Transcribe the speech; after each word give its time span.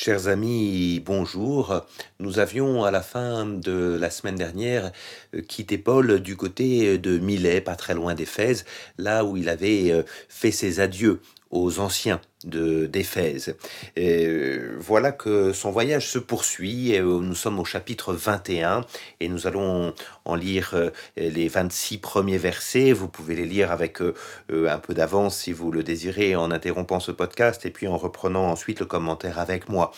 Chers 0.00 0.28
amis, 0.28 1.02
bonjour. 1.04 1.82
Nous 2.20 2.38
avions 2.38 2.84
à 2.84 2.92
la 2.92 3.02
fin 3.02 3.44
de 3.44 3.98
la 4.00 4.10
semaine 4.10 4.36
dernière 4.36 4.92
euh, 5.34 5.40
quitté 5.40 5.76
Paul 5.76 6.20
du 6.20 6.36
côté 6.36 6.98
de 6.98 7.18
Milet, 7.18 7.60
pas 7.60 7.74
très 7.74 7.94
loin 7.94 8.14
d'Éphèse, 8.14 8.64
là 8.96 9.24
où 9.24 9.36
il 9.36 9.48
avait 9.48 9.90
euh, 9.90 10.04
fait 10.28 10.52
ses 10.52 10.78
adieux 10.78 11.20
aux 11.50 11.78
anciens 11.78 12.20
d'Éphèse. 12.44 13.56
Euh, 13.98 14.76
voilà 14.78 15.12
que 15.12 15.52
son 15.52 15.70
voyage 15.70 16.08
se 16.08 16.18
poursuit. 16.18 16.98
Nous 17.00 17.34
sommes 17.34 17.58
au 17.58 17.64
chapitre 17.64 18.12
21 18.12 18.82
et 19.20 19.28
nous 19.28 19.46
allons 19.46 19.92
en 20.24 20.34
lire 20.36 20.70
euh, 20.74 20.90
les 21.16 21.48
26 21.48 21.98
premiers 21.98 22.38
versets. 22.38 22.92
Vous 22.92 23.08
pouvez 23.08 23.34
les 23.34 23.44
lire 23.44 23.72
avec 23.72 24.00
euh, 24.00 24.14
un 24.50 24.78
peu 24.78 24.94
d'avance 24.94 25.36
si 25.36 25.52
vous 25.52 25.72
le 25.72 25.82
désirez 25.82 26.36
en 26.36 26.50
interrompant 26.50 27.00
ce 27.00 27.10
podcast 27.10 27.66
et 27.66 27.70
puis 27.70 27.88
en 27.88 27.96
reprenant 27.96 28.46
ensuite 28.50 28.80
le 28.80 28.86
commentaire 28.86 29.38
avec 29.38 29.68
moi. 29.68 29.92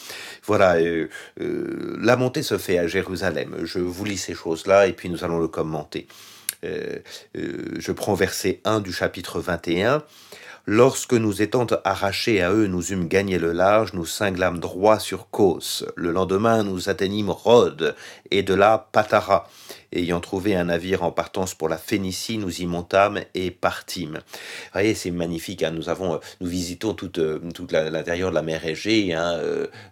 Voilà, 0.45 0.77
la 1.37 2.17
montée 2.17 2.43
se 2.43 2.59
fait 2.59 2.79
à 2.79 2.87
Jérusalem. 2.87 3.59
Je 3.65 3.79
vous 3.81 4.05
lis 4.05 4.19
ces 4.19 4.35
choses-là 4.35 4.87
et 4.87 4.93
puis 4.93 5.11
nous 5.11 5.25
allons 5.25 5.39
le 5.39 5.49
commenter. 5.49 6.07
je 6.63 7.93
prends 7.93 8.15
verset 8.15 8.61
1 8.65 8.81
du 8.81 8.93
chapitre 8.93 9.41
21. 9.41 10.03
Lorsque 10.67 11.15
nous 11.15 11.43
étant 11.43 11.67
arrachés 11.85 12.43
à 12.43 12.53
eux, 12.53 12.67
nous 12.67 12.93
eûmes 12.93 13.09
gagné 13.09 13.39
le 13.39 13.53
large, 13.53 13.95
nous 13.95 14.05
cinglâmes 14.05 14.59
droit 14.59 14.99
sur 14.99 15.29
Cos. 15.31 15.85
Le 15.97 16.13
lendemain, 16.13 16.63
nous 16.63 16.89
atteignîmes 16.89 17.31
Rhodes, 17.31 17.95
et 18.31 18.43
de 18.43 18.55
là 18.55 18.89
Patara. 18.93 19.49
Ayant 19.93 20.21
trouvé 20.21 20.55
un 20.55 20.65
navire 20.65 21.03
en 21.03 21.11
partance 21.11 21.55
pour 21.55 21.69
la 21.69 21.77
Phénicie, 21.77 22.39
nous 22.39 22.61
y 22.61 22.67
montâmes 22.67 23.19
et 23.35 23.51
partîmes. 23.51 24.21
Vous 24.23 24.71
voyez, 24.73 24.95
c'est 24.95 25.11
magnifique. 25.11 25.65
Hein. 25.65 25.73
Nous 25.73 25.89
avons, 25.89 26.15
euh, 26.15 26.19
nous 26.41 26.47
visitons 26.47 26.95
toute, 26.95 27.19
euh, 27.19 27.41
toute 27.53 27.73
l'intérieur 27.73 28.31
de 28.31 28.37
la 28.37 28.43
mer 28.43 28.65
Égée, 28.65 29.13
hein, 29.13 29.41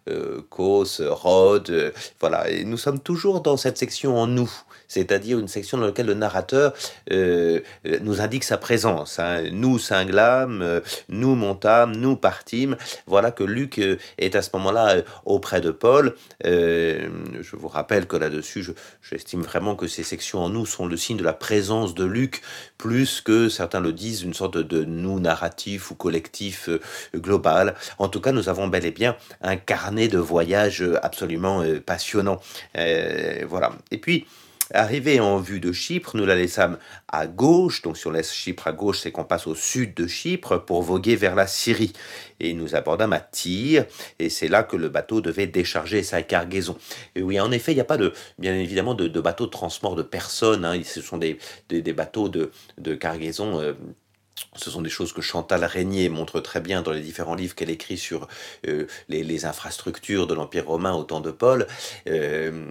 euh, 0.09 0.41
Cos, 0.51 1.01
Rhodes, 1.01 1.93
voilà. 2.21 2.48
Et 2.48 2.62
nous 2.62 2.77
sommes 2.77 3.01
toujours 3.01 3.41
dans 3.41 3.57
cette 3.57 3.77
section 3.77 4.16
en 4.16 4.29
nous, 4.29 4.49
c'est-à-dire 4.87 5.41
une 5.41 5.49
section 5.49 5.79
dans 5.79 5.87
laquelle 5.87 6.07
le 6.07 6.15
narrateur 6.15 6.74
nous 7.10 8.21
indique 8.21 8.45
sa 8.45 8.57
présence. 8.57 9.19
Hein. 9.19 9.51
Nous 9.51 9.80
cinglâmes, 9.80 10.80
nous 11.09 11.35
montâmes, 11.35 11.96
nous 11.96 12.15
partîmes. 12.15 12.76
Voilà 13.07 13.32
que 13.32 13.43
Luc 13.43 13.80
est 14.19 14.37
à 14.37 14.43
ce 14.43 14.51
moment-là 14.54 15.02
auprès 15.24 15.60
de 15.60 15.73
Paul. 15.73 16.15
je 16.45 17.57
vous 17.57 17.69
rappelle 17.69 18.07
que 18.07 18.16
là-dessus, 18.16 18.65
j'estime 19.02 19.43
vraiment 19.43 19.74
que 19.74 19.88
ces 19.89 20.03
sections 20.03 20.41
en 20.41 20.49
nous 20.49 20.67
sont 20.67 20.87
le 20.87 20.97
signe 20.97 21.17
de 21.17 21.25
la 21.25 21.33
présence 21.33 21.95
de 21.95 22.05
Luc, 22.05 22.43
plus 22.77 23.21
que 23.21 23.49
certains 23.49 23.81
le 23.81 23.93
disent, 23.93 24.23
une 24.23 24.35
sorte 24.35 24.59
de 24.59 24.85
nous 24.85 25.19
narratif 25.21 25.91
ou 25.91 25.95
collectif 25.95 26.69
euh, 26.69 26.81
global. 27.17 27.75
En 27.99 28.09
tout 28.09 28.21
cas, 28.21 28.33
nous 28.33 28.49
avons 28.49 28.69
bel 28.69 28.85
et 28.85 28.91
bien 28.91 29.16
un 29.41 29.57
carnet 29.57 30.09
de 30.09 30.19
voyage 30.19 30.85
absolument 31.03 31.63
euh, 31.63 31.81
passionnant. 31.81 32.41
Euh, 32.77 33.45
voilà. 33.49 33.73
Et 33.91 33.99
puis, 33.99 34.27
Arrivé 34.74 35.19
en 35.19 35.38
vue 35.38 35.61
de 35.61 35.73
Chypre, 35.73 36.16
nous 36.16 36.27
la 36.27 36.35
laissâmes 36.35 36.79
à 37.09 37.27
gauche, 37.27 37.80
donc 37.83 37.97
si 37.97 38.07
on 38.07 38.11
laisse 38.11 38.33
Chypre 38.33 38.66
à 38.66 38.73
gauche, 38.73 39.01
c'est 39.01 39.10
qu'on 39.10 39.25
passe 39.25 39.47
au 39.47 39.55
sud 39.55 39.95
de 39.95 40.07
Chypre 40.07 40.59
pour 40.59 40.83
voguer 40.83 41.16
vers 41.16 41.35
la 41.35 41.47
Syrie. 41.47 41.93
Et 42.41 42.52
nous 42.52 42.75
abordâmes 42.75 43.15
à 43.15 43.21
Tyr, 43.21 43.87
et 44.19 44.29
c'est 44.29 44.49
là 44.49 44.63
que 44.63 44.77
le 44.77 44.88
bateau 44.88 45.21
devait 45.21 45.47
décharger 45.47 46.02
sa 46.02 46.23
cargaison. 46.23 46.77
Et 47.15 47.23
oui, 47.23 47.41
en 47.41 47.51
effet, 47.51 47.73
il 47.73 47.77
n'y 47.77 47.80
a 47.80 47.85
pas 47.85 47.97
de, 47.97 48.13
bien 48.38 48.55
évidemment, 48.55 48.95
de, 48.95 49.21
bateau 49.21 49.47
de 49.47 49.51
transport 49.51 49.97
de 49.97 50.02
personnes, 50.02 50.65
hein. 50.65 50.80
ce 50.85 51.01
sont 51.01 51.19
des, 51.19 51.38
bateaux 51.93 52.29
de, 52.29 52.51
de 52.77 52.95
cargaison. 52.95 53.60
Euh, 53.60 53.73
ce 54.57 54.71
sont 54.71 54.83
des 54.83 54.91
choses 54.91 55.13
que 55.13 55.23
Chantal 55.23 55.65
Régnier 55.65 56.09
montre 56.09 56.41
très 56.41 56.61
bien 56.61 56.83
dans 56.83 56.91
les 56.91 57.01
différents 57.01 57.35
livres 57.35 57.55
qu'elle 57.55 57.71
écrit 57.71 57.99
sur 57.99 58.29
euh, 58.67 58.87
les, 59.09 59.45
infrastructures 59.45 60.27
de 60.27 60.35
l'Empire 60.35 60.67
romain 60.67 60.93
au 60.95 61.05
temps 61.05 61.21
de 61.21 61.31
Paul. 61.31 61.67
Euh, 62.09 62.66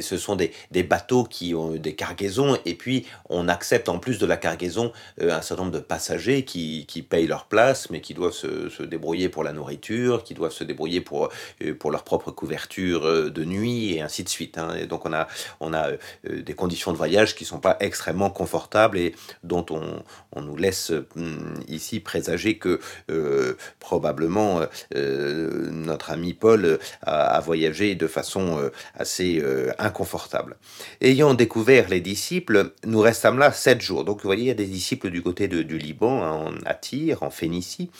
ce 0.00 0.16
sont 0.16 0.36
des, 0.36 0.52
bateaux 0.82 1.24
qui 1.24 1.54
ont 1.54 1.70
des 1.70 1.94
cargaisons 1.94 2.58
et 2.66 2.74
puis 2.74 3.06
on 3.28 3.46
accepte 3.48 3.88
en 3.88 3.98
plus 3.98 4.18
de 4.18 4.26
la 4.26 4.36
cargaison 4.36 4.92
euh, 5.20 5.32
un 5.32 5.42
certain 5.42 5.64
nombre 5.64 5.74
de 5.74 5.82
passagers 5.82 6.44
qui, 6.44 6.86
payent 7.08 7.26
leur 7.26 7.46
place 7.46 7.90
mais 7.90 8.00
qui 8.00 8.14
doivent 8.14 8.32
se, 8.32 8.82
débrouiller 8.82 9.28
pour 9.28 9.44
la 9.44 9.52
nourriture, 9.52 10.24
qui 10.24 10.34
doivent 10.34 10.52
se 10.52 10.64
débrouiller 10.64 11.00
pour, 11.00 11.30
pour 11.78 11.90
leur 11.90 12.04
propre 12.04 12.30
couverture 12.30 13.30
de 13.30 13.44
nuit 13.44 13.94
et 13.94 14.02
ainsi 14.02 14.24
de 14.24 14.28
suite. 14.28 14.58
Hein. 14.58 14.86
Donc 14.88 15.06
on 15.06 15.12
a, 15.12 15.28
on 15.60 15.72
a 15.72 15.88
des 16.28 16.54
conditions 16.54 16.92
de 16.92 16.96
voyage 16.96 17.34
qui 17.34 17.44
ne 17.44 17.48
sont 17.48 17.60
pas 17.60 17.76
extrêmement 17.80 18.30
confortables 18.30 18.98
et 18.98 19.14
dont 19.42 19.66
on, 19.70 20.02
on 20.32 20.42
nous 20.42 20.56
laisse 20.56 20.91
Hmm, 21.14 21.54
ici 21.68 22.00
présager 22.00 22.58
que 22.58 22.80
euh, 23.10 23.54
probablement 23.80 24.60
euh, 24.94 25.70
notre 25.70 26.10
ami 26.10 26.32
Paul 26.34 26.78
a, 27.02 27.40
voyagé 27.40 27.94
de 27.94 28.06
façon 28.06 28.58
euh, 28.58 28.70
assez 28.94 29.42
inconfortable. 29.78 30.56
Ayant 31.00 31.34
découvert 31.34 31.88
les 31.88 32.00
disciples, 32.00 32.72
nous 32.84 33.00
restâmes 33.00 33.38
là 33.38 33.52
sept 33.52 33.80
jours. 33.80 34.04
Donc 34.04 34.18
vous 34.18 34.28
voyez, 34.28 34.44
il 34.44 34.48
y 34.48 34.50
a 34.50 34.54
des 34.54 34.66
disciples 34.66 35.10
du 35.10 35.22
côté 35.22 35.48
du 35.48 35.78
Liban, 35.78 36.22
hein, 36.22 36.54
à 36.64 36.74
Tyr, 36.74 37.22
en 37.22 37.30
Phénicie. 37.30 37.90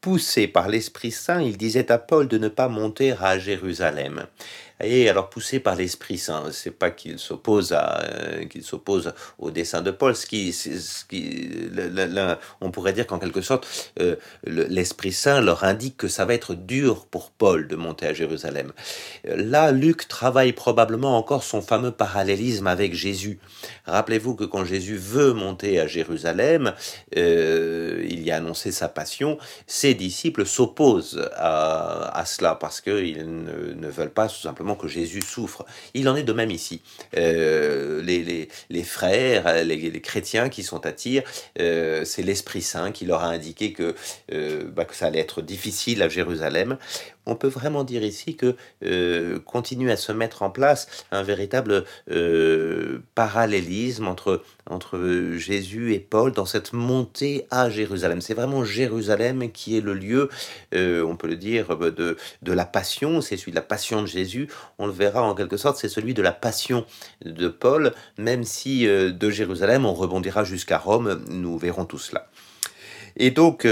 Poussés 0.00 0.48
par 0.48 0.68
l'Esprit 0.68 1.12
Saint, 1.12 1.40
il 1.40 1.56
disait 1.56 1.92
à 1.92 1.98
Paul 1.98 2.26
de 2.26 2.36
ne 2.36 2.48
pas 2.48 2.68
monter 2.68 3.12
à 3.20 3.38
Jérusalem. 3.38 4.26
Et 4.82 5.08
alors 5.08 5.30
poussé 5.30 5.60
par 5.60 5.76
l'Esprit 5.76 6.18
Saint, 6.18 6.44
c'est 6.50 6.70
pas 6.70 6.90
qu'il 6.90 7.18
s'oppose 7.18 7.72
à 7.72 8.02
euh, 8.02 8.44
qu'il 8.46 8.64
s'oppose 8.64 9.14
au 9.38 9.50
dessein 9.50 9.80
de 9.80 9.90
Paul, 9.90 10.16
ce 10.16 10.26
qui, 10.26 10.52
ce 10.52 11.04
qui 11.04 11.48
on 12.60 12.70
pourrait 12.70 12.92
dire 12.92 13.06
qu'en 13.06 13.18
quelque 13.18 13.42
sorte 13.42 13.92
euh, 14.00 14.16
l'Esprit 14.44 15.12
Saint 15.12 15.40
leur 15.40 15.64
indique 15.64 15.96
que 15.96 16.08
ça 16.08 16.24
va 16.24 16.34
être 16.34 16.54
dur 16.54 17.06
pour 17.06 17.30
Paul 17.30 17.68
de 17.68 17.76
monter 17.76 18.06
à 18.06 18.12
Jérusalem. 18.12 18.72
Là, 19.24 19.70
Luc 19.70 20.08
travaille 20.08 20.52
probablement 20.52 21.16
encore 21.16 21.44
son 21.44 21.62
fameux 21.62 21.92
parallélisme 21.92 22.66
avec 22.66 22.94
Jésus. 22.94 23.38
Rappelez-vous 23.86 24.34
que 24.34 24.44
quand 24.44 24.64
Jésus 24.64 24.96
veut 24.96 25.32
monter 25.32 25.78
à 25.78 25.86
Jérusalem, 25.86 26.74
euh, 27.16 28.04
il 28.08 28.22
y 28.22 28.30
a 28.30 28.36
annoncé 28.36 28.72
sa 28.72 28.88
passion, 28.88 29.38
ses 29.66 29.94
disciples 29.94 30.46
s'opposent 30.46 31.28
à, 31.34 32.18
à, 32.18 32.24
cela 32.24 32.54
parce 32.54 32.80
qu'ils 32.80 33.26
ne, 33.26 33.74
ne 33.74 33.88
veulent 33.88 34.10
pas 34.10 34.28
tout 34.28 34.34
simplement 34.34 34.71
que 34.74 34.88
Jésus 34.88 35.22
souffre. 35.22 35.64
Il 35.94 36.08
en 36.08 36.16
est 36.16 36.22
de 36.22 36.32
même 36.32 36.50
ici. 36.50 36.80
Euh, 37.16 38.02
les, 38.02 38.82
frères, 38.82 39.64
les, 39.64 40.00
chrétiens 40.00 40.48
qui 40.48 40.62
sont 40.62 40.84
à 40.86 40.92
Tyr, 40.92 41.22
euh, 41.60 42.04
c'est 42.04 42.22
l'Esprit 42.22 42.62
Saint 42.62 42.92
qui 42.92 43.06
leur 43.06 43.22
a 43.22 43.28
indiqué 43.28 43.72
que, 43.72 43.94
euh, 44.32 44.64
bah, 44.64 44.84
que 44.84 44.94
ça 44.94 45.06
allait 45.06 45.20
être 45.20 45.42
difficile 45.42 46.02
à 46.02 46.08
Jérusalem 46.08 46.76
on 47.26 47.36
peut 47.36 47.48
vraiment 47.48 47.84
dire 47.84 48.02
ici 48.02 48.36
que 48.36 48.56
euh, 48.84 49.38
continue 49.40 49.90
à 49.90 49.96
se 49.96 50.12
mettre 50.12 50.42
en 50.42 50.50
place 50.50 50.88
un 51.10 51.22
véritable 51.22 51.84
euh, 52.10 53.00
parallélisme 53.14 54.08
entre, 54.08 54.42
entre 54.68 54.98
Jésus 55.36 55.94
et 55.94 56.00
Paul 56.00 56.32
dans 56.32 56.46
cette 56.46 56.72
montée 56.72 57.46
à 57.50 57.70
Jérusalem. 57.70 58.20
C'est 58.20 58.34
vraiment 58.34 58.64
Jérusalem 58.64 59.50
qui 59.52 59.76
est 59.76 59.80
le 59.80 59.94
lieu, 59.94 60.28
euh, 60.74 61.04
on 61.04 61.16
peut 61.16 61.28
le 61.28 61.36
dire, 61.36 61.76
de, 61.76 62.16
de 62.42 62.52
la 62.52 62.64
passion, 62.64 63.20
c'est 63.20 63.36
celui 63.36 63.52
de 63.52 63.56
la 63.56 63.62
passion 63.62 64.02
de 64.02 64.06
Jésus. 64.06 64.48
On 64.78 64.86
le 64.86 64.92
verra 64.92 65.22
en 65.22 65.34
quelque 65.34 65.56
sorte, 65.56 65.76
c'est 65.76 65.88
celui 65.88 66.14
de 66.14 66.22
la 66.22 66.32
passion 66.32 66.84
de 67.24 67.48
Paul, 67.48 67.92
même 68.18 68.44
si 68.44 68.84
de 68.84 69.30
Jérusalem 69.30 69.86
on 69.86 69.94
rebondira 69.94 70.44
jusqu'à 70.44 70.78
Rome, 70.78 71.24
nous 71.28 71.56
verrons 71.58 71.84
tout 71.84 71.98
cela. 71.98 72.28
Et 73.16 73.30
donc, 73.30 73.66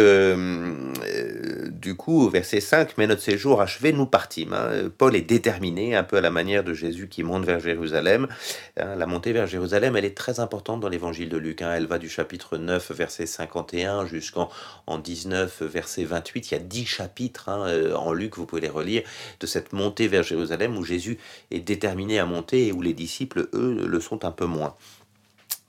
du 1.80 1.94
coup, 1.94 2.28
verset 2.28 2.60
5, 2.60 2.98
mais 2.98 3.06
notre 3.06 3.22
séjour 3.22 3.62
achevé, 3.62 3.92
nous 3.92 4.04
partîmes. 4.04 4.52
Hein. 4.52 4.90
Paul 4.96 5.16
est 5.16 5.22
déterminé, 5.22 5.96
un 5.96 6.02
peu 6.02 6.18
à 6.18 6.20
la 6.20 6.30
manière 6.30 6.62
de 6.62 6.74
Jésus 6.74 7.08
qui 7.08 7.22
monte 7.22 7.44
vers 7.44 7.58
Jérusalem. 7.58 8.28
Hein. 8.76 8.96
la 8.96 9.06
montée 9.06 9.32
vers 9.32 9.46
Jérusalem, 9.46 9.96
elle 9.96 10.04
est 10.04 10.16
très 10.16 10.40
importante 10.40 10.80
dans 10.80 10.88
l'évangile 10.88 11.30
de 11.30 11.38
Luc. 11.38 11.62
Hein. 11.62 11.72
Elle 11.74 11.86
va 11.86 11.98
du 11.98 12.10
chapitre 12.10 12.58
9, 12.58 12.92
verset 12.92 13.24
51, 13.24 14.06
jusqu'en 14.06 14.50
en 14.86 14.98
19, 14.98 15.62
verset 15.62 16.04
28. 16.04 16.50
Il 16.50 16.54
y 16.54 16.56
a 16.56 16.60
dix 16.60 16.84
chapitres 16.84 17.48
euh, 17.48 17.94
en 17.94 18.12
Luc, 18.12 18.36
vous 18.36 18.44
pouvez 18.44 18.60
les 18.60 18.68
relire, 18.68 19.02
de 19.40 19.46
cette 19.46 19.72
montée 19.72 20.06
vers 20.06 20.22
Jérusalem 20.22 20.76
où 20.76 20.84
Jésus 20.84 21.18
est 21.50 21.60
déterminé 21.60 22.18
à 22.18 22.26
monter 22.26 22.66
et 22.66 22.72
où 22.72 22.82
les 22.82 22.94
disciples, 22.94 23.48
eux, 23.54 23.86
le 23.86 24.00
sont 24.00 24.26
un 24.26 24.32
peu 24.32 24.46
moins. 24.46 24.74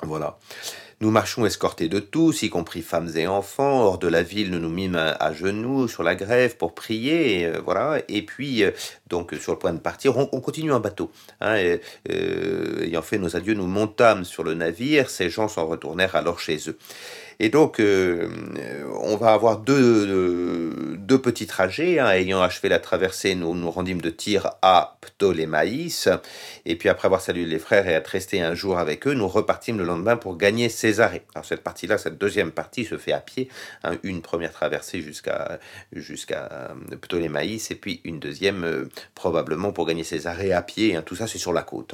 Voilà. 0.03 0.37
Nous 1.01 1.09
marchons 1.09 1.47
escortés 1.47 1.89
de 1.89 1.99
tous, 1.99 2.43
y 2.43 2.51
compris 2.51 2.83
femmes 2.83 3.09
et 3.15 3.25
enfants. 3.25 3.81
Hors 3.81 3.97
de 3.97 4.07
la 4.07 4.21
ville, 4.21 4.51
nous 4.51 4.59
nous 4.59 4.69
mîmes 4.69 4.95
à, 4.95 5.33
genoux 5.33 5.87
sur 5.87 6.03
la 6.03 6.13
grève 6.13 6.57
pour 6.57 6.75
prier. 6.75 7.39
Et, 7.39 7.45
euh, 7.47 7.59
voilà. 7.65 8.03
Et 8.07 8.21
puis, 8.21 8.63
euh, 8.63 8.69
donc, 9.07 9.33
sur 9.41 9.51
le 9.51 9.57
point 9.57 9.73
de 9.73 9.79
partir, 9.79 10.15
on, 10.15 10.27
continue 10.27 10.71
en 10.71 10.79
bateau. 10.79 11.09
Hein, 11.39 11.55
euh, 12.11 12.83
ayant 12.83 13.01
fait 13.01 13.17
nos 13.17 13.35
adieux, 13.35 13.55
nous 13.55 13.65
montâmes 13.65 14.25
sur 14.25 14.43
le 14.43 14.53
navire. 14.53 15.09
Ces 15.09 15.31
gens 15.31 15.47
s'en 15.47 15.65
retournèrent 15.65 16.15
alors 16.15 16.39
chez 16.39 16.59
eux. 16.67 16.77
Et 17.39 17.49
donc, 17.49 17.81
on 17.81 19.17
va 19.17 19.33
avoir 19.33 19.57
deux 19.57 20.50
petits 21.19 21.47
trajets. 21.47 21.99
Hein. 21.99 22.11
ayant 22.11 22.41
achevé 22.41 22.69
la 22.69 22.79
traversée, 22.79 23.35
nous 23.35 23.55
nous 23.55 23.71
rendîmes 23.71 24.01
de 24.01 24.09
Tyr 24.09 24.51
à 24.61 24.97
Ptolémaïs. 25.01 26.09
Et 26.65 26.75
puis, 26.75 26.89
après 26.89 27.07
avoir 27.07 27.21
salué 27.21 27.45
les 27.45 27.59
frères 27.59 27.87
et 27.87 27.91
être 27.91 28.07
resté 28.07 28.41
un 28.41 28.53
jour 28.53 28.77
avec 28.77 29.07
eux, 29.07 29.13
nous 29.13 29.27
repartîmes 29.27 29.77
le 29.77 29.83
lendemain 29.83 30.17
pour 30.17 30.37
gagner 30.37 30.69
Césarée. 30.69 31.23
Alors, 31.35 31.45
cette 31.45 31.61
partie-là, 31.61 31.97
cette 31.97 32.17
deuxième 32.17 32.51
partie 32.51 32.85
se 32.85 32.97
fait 32.97 33.13
à 33.13 33.19
pied. 33.19 33.49
Hein. 33.83 33.97
une 34.03 34.21
première 34.21 34.51
traversée 34.51 35.01
jusqu'à 35.01 35.59
jusqu'à 35.93 36.73
Ptolémaïs 37.01 37.71
et 37.71 37.75
puis 37.75 38.01
une 38.03 38.19
deuxième, 38.19 38.63
euh, 38.63 38.89
probablement 39.15 39.71
pour 39.71 39.85
gagner 39.85 40.03
Césarée 40.03 40.53
à 40.53 40.61
pied. 40.61 40.95
Hein. 40.95 41.03
tout 41.05 41.15
ça, 41.15 41.27
c'est 41.27 41.37
sur 41.37 41.53
la 41.53 41.63
côte. 41.63 41.93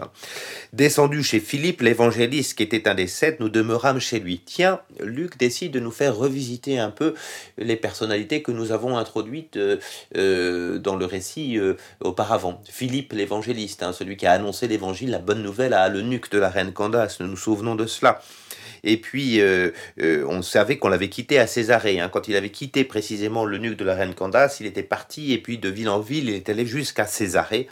Descendu 0.74 1.24
chez 1.24 1.40
Philippe, 1.40 1.82
l'évangéliste, 1.82 2.58
qui 2.58 2.64
était 2.64 2.88
un 2.88 2.96
des 2.96 3.08
sept, 3.08 3.40
nous 3.40 3.50
demeurâmes 3.50 4.00
chez 4.00 4.20
lui. 4.20 4.42
Tiens, 4.46 4.82
Luc 5.00 5.38
décide 5.38 5.72
de 5.72 5.80
nous 5.80 5.92
faire 5.92 6.16
revisiter 6.16 6.80
un 6.80 6.92
peu 6.92 7.14
les 7.58 7.76
personnalités 7.76 8.42
que 8.42 8.52
nous 8.52 8.72
avons 8.72 8.98
introduites 9.08 9.56
euh, 9.56 9.78
euh, 10.18 10.80
dans 10.80 10.96
le 10.96 11.06
récit 11.06 11.58
euh, 11.58 11.76
auparavant. 12.02 12.62
Philippe 12.66 13.14
l'évangéliste, 13.14 13.82
hein, 13.84 13.94
celui 13.94 14.18
qui 14.18 14.28
a 14.28 14.34
annoncé 14.34 14.68
l'évangile, 14.68 15.12
la 15.12 15.20
bonne 15.20 15.42
nouvelle 15.42 15.74
à 15.74 15.88
l'eunuque 15.88 16.30
de 16.32 16.40
la 16.40 16.50
reine 16.50 16.74
Candace, 16.74 17.20
nous 17.22 17.28
nous 17.28 17.38
souvenons 17.38 17.76
de 17.76 17.86
cela. 17.86 18.22
Et 18.90 18.98
puis, 18.98 19.42
on 20.00 20.42
savait 20.42 20.78
qu'on 20.78 20.88
l'avait 20.88 21.10
quitté 21.10 21.40
à 21.40 21.48
Césarée. 21.48 22.00
Hein. 22.00 22.10
Quand 22.10 22.28
il 22.28 22.36
avait 22.36 22.50
quitté 22.50 22.84
précisément 22.84 23.46
l'eunuque 23.46 23.78
de 23.78 23.86
la 23.86 23.96
reine 23.96 24.14
Candace, 24.14 24.60
il 24.60 24.66
était 24.66 24.84
parti, 24.84 25.34
et 25.34 25.38
puis 25.38 25.58
de 25.58 25.70
ville 25.70 25.90
en 25.90 26.00
ville, 26.00 26.30
il 26.30 26.36
est 26.36 26.50
allé 26.50 26.66
jusqu'à 26.66 27.06
Césarée, 27.06 27.68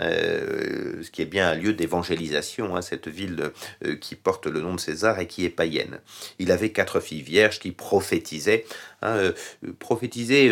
euh, 0.00 1.02
ce 1.02 1.10
qui 1.10 1.22
est 1.22 1.26
bien 1.26 1.48
un 1.48 1.54
lieu 1.54 1.72
d'évangélisation, 1.72 2.76
hein, 2.76 2.82
cette 2.82 3.08
ville 3.08 3.50
euh, 3.84 3.96
qui 3.96 4.14
porte 4.14 4.46
le 4.46 4.60
nom 4.60 4.74
de 4.74 4.80
César 4.80 5.18
et 5.18 5.26
qui 5.26 5.44
est 5.44 5.50
païenne. 5.50 5.98
Il 6.38 6.52
avait 6.52 6.70
quatre 6.70 7.00
filles 7.00 7.22
vierges 7.22 7.58
qui 7.58 7.72
prophétisaient. 7.72 8.64
Hein, 9.00 9.16
euh, 9.16 9.32
prophétiser, 9.78 10.50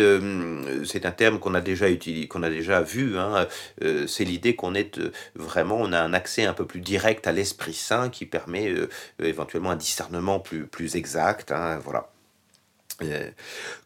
c'est 0.85 1.05
un 1.05 1.11
terme 1.11 1.39
qu'on 1.39 1.53
a 1.53 1.61
déjà 1.61 1.89
utilisé, 1.89 2.27
qu'on 2.27 2.43
a 2.43 2.49
déjà 2.49 2.81
vu. 2.81 3.17
Hein, 3.17 3.47
c'est 4.07 4.23
l'idée 4.23 4.55
qu'on 4.55 4.73
est 4.73 4.99
vraiment, 5.35 5.77
on 5.79 5.91
a 5.91 5.99
un 5.99 6.13
accès 6.13 6.45
un 6.45 6.53
peu 6.53 6.65
plus 6.65 6.79
direct 6.79 7.27
à 7.27 7.31
l'Esprit 7.31 7.73
Saint 7.73 8.09
qui 8.09 8.25
permet 8.25 8.73
éventuellement 9.21 9.71
un 9.71 9.75
discernement 9.75 10.06
plus, 10.71 10.95
exact. 10.95 11.53
voilà. 11.83 12.09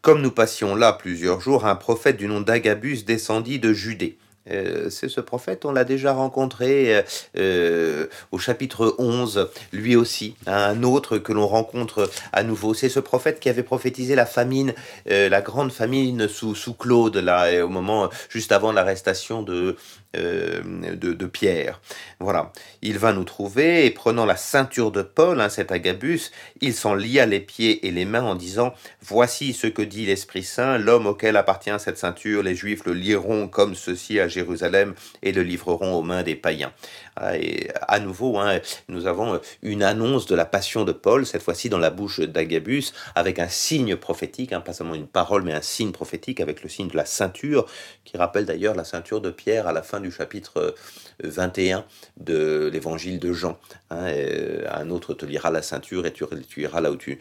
Comme 0.01 0.21
nous 0.21 0.31
passions 0.31 0.75
là 0.75 0.93
plusieurs 0.93 1.41
jours, 1.41 1.65
un 1.65 1.75
prophète 1.75 2.17
du 2.17 2.27
nom 2.27 2.41
d'Agabus 2.41 3.03
descendit 3.03 3.59
de 3.59 3.73
Judée. 3.73 4.17
Euh, 4.49 4.89
c'est 4.89 5.09
ce 5.09 5.21
prophète, 5.21 5.65
on 5.65 5.71
l'a 5.71 5.83
déjà 5.83 6.13
rencontré 6.13 6.95
euh, 6.95 7.01
euh, 7.37 8.07
au 8.31 8.39
chapitre 8.39 8.95
11, 8.97 9.49
lui 9.71 9.95
aussi, 9.95 10.35
un 10.47 10.81
autre 10.83 11.19
que 11.19 11.31
l'on 11.31 11.47
rencontre 11.47 12.09
à 12.33 12.43
nouveau. 12.43 12.73
C'est 12.73 12.89
ce 12.89 12.99
prophète 12.99 13.39
qui 13.39 13.49
avait 13.49 13.63
prophétisé 13.63 14.15
la 14.15 14.25
famine, 14.25 14.73
la 15.05 15.41
grande 15.41 15.71
famine 15.71 16.27
sous, 16.27 16.55
sous 16.55 16.73
Claude, 16.73 17.17
là, 17.17 17.63
au 17.63 17.69
moment 17.69 18.09
juste 18.29 18.51
avant 18.51 18.71
l'arrestation 18.71 19.43
de, 19.43 19.75
euh, 20.17 20.61
de, 20.95 21.25
Pierre. 21.25 21.79
Voilà. 22.19 22.51
Il 22.81 22.97
va 22.97 23.13
nous 23.13 23.23
trouver 23.23 23.85
et 23.85 23.91
prenant 23.91 24.25
la 24.25 24.35
ceinture 24.35 24.91
de 24.91 25.01
Paul, 25.01 25.39
hein, 25.39 25.47
cet 25.47 25.71
Agabus, 25.71 26.31
il 26.59 26.73
s'en 26.73 26.95
lia 26.95 27.25
les 27.25 27.39
pieds 27.39 27.87
et 27.87 27.91
les 27.91 28.03
mains 28.03 28.23
en 28.23 28.35
disant 28.35 28.73
Voici 29.01 29.53
ce 29.53 29.67
que 29.67 29.81
dit 29.81 30.05
l'Esprit 30.05 30.43
Saint, 30.43 30.77
l'homme 30.77 31.07
auquel 31.07 31.37
appartient 31.37 31.71
cette 31.79 31.97
ceinture, 31.97 32.43
les 32.43 32.55
Juifs 32.55 32.83
le 32.85 32.93
liront 32.93 33.47
comme 33.47 33.73
ceci 33.73 34.19
à 34.19 34.27
Jérusalem 34.27 34.95
et 35.21 35.31
le 35.31 35.43
livreront 35.43 35.93
aux 35.93 36.01
mains 36.01 36.23
des 36.23 36.35
païens. 36.35 36.73
Ah, 37.15 37.37
et 37.37 37.69
à 37.87 37.99
nouveau, 37.99 38.37
hein, 38.37 38.59
nous 38.89 39.05
avons 39.05 39.39
une 39.61 39.83
annonce 39.83 40.25
de 40.25 40.35
la 40.35 40.45
passion 40.45 40.83
de 40.83 40.91
Paul, 40.91 41.25
cette 41.25 41.41
fois-ci 41.41 41.69
dans 41.69 41.77
la 41.77 41.89
bouche 41.89 42.19
d'Agabus, 42.19 42.91
avec 43.15 43.39
un 43.39 43.47
signe 43.47 43.95
prophétique, 43.95 44.51
hein, 44.51 44.61
pas 44.61 44.73
seulement 44.73 44.95
une 44.95 45.07
parole, 45.07 45.43
mais 45.43 45.53
un 45.53 45.61
signe 45.61 45.91
prophétique 45.91 46.41
avec 46.41 46.63
le 46.63 46.69
signe 46.69 46.87
de 46.87 46.97
la 46.97 47.05
ceinture, 47.05 47.65
qui 48.03 48.17
rappelle 48.17 48.45
d'ailleurs 48.45 48.75
la 48.75 48.83
ceinture 48.83 49.21
de 49.21 49.29
Pierre 49.29 49.67
à 49.67 49.71
la 49.71 49.83
fin 49.83 50.00
du 50.01 50.11
chapitre 50.11 50.75
21 51.23 51.79
euh, 51.79 51.81
de 52.17 52.69
l'évangile 52.71 53.19
de 53.19 53.33
Jean. 53.33 53.57
Hein, 53.89 54.07
euh, 54.07 54.65
un 54.71 54.89
autre 54.89 55.13
te 55.13 55.25
lira 55.25 55.51
la 55.51 55.61
ceinture 55.61 56.05
et 56.05 56.13
tu, 56.13 56.25
iras 56.57 56.81
là 56.81 56.91
où 56.91 56.97
tu, 56.97 57.19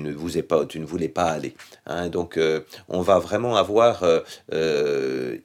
ne, 0.00 0.12
voulais 0.12 1.08
pas 1.08 1.30
aller. 1.30 1.54
Hein. 1.86 2.08
donc 2.08 2.36
euh, 2.36 2.60
on 2.88 3.00
va 3.02 3.18
vraiment 3.18 3.56
avoir 3.56 4.04